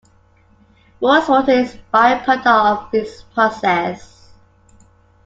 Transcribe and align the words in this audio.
Rose 0.99 1.29
water 1.29 1.51
is 1.51 1.75
a 1.75 1.79
by-product 1.91 2.47
of 2.47 2.89
this 2.91 3.21
process. 3.35 4.31